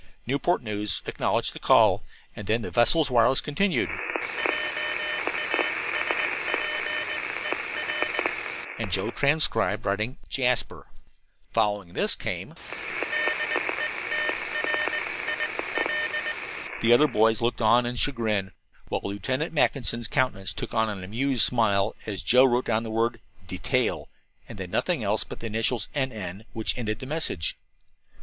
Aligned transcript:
Newport 0.25 0.63
News 0.63 1.03
acknowledged 1.05 1.53
the 1.53 1.59
call, 1.59 2.03
and 2.35 2.47
then 2.47 2.63
the 2.63 2.71
vessel's 2.71 3.11
wireless 3.11 3.39
continued:.......... 3.39 3.87
And 8.79 8.91
Joe, 8.91 9.11
transcribing, 9.11 9.83
wrote: 9.83 10.17
"JASPER." 10.27 10.87
Following 11.51 11.93
this 11.93 12.15
came:......... 12.15 12.55
The 16.81 16.93
other 16.93 17.07
boys 17.07 17.39
looked 17.39 17.61
on 17.61 17.85
in 17.85 17.95
chagrin, 17.95 18.53
while 18.87 19.01
Lieutenant 19.03 19.53
Mackinson's 19.53 20.07
countenance 20.07 20.51
took 20.51 20.73
on 20.73 20.89
an 20.89 21.03
amused 21.03 21.43
smile, 21.43 21.95
as 22.07 22.23
Joe 22.23 22.45
wrote 22.45 22.65
down 22.65 22.81
the 22.81 22.89
word 22.89 23.21
"DETAIL," 23.45 24.09
and 24.49 24.57
then 24.57 24.71
nothing 24.71 25.03
else 25.03 25.23
but 25.23 25.41
the 25.41 25.45
initials 25.45 25.89
"N. 25.93 26.11
N.," 26.11 26.45
which 26.53 26.75
ended 26.75 26.97
the 26.97 27.05
message. 27.05 27.55